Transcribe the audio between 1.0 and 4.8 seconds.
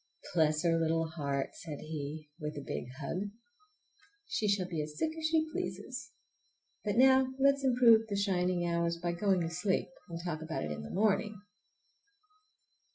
heart!" said he with a big hug; "she shall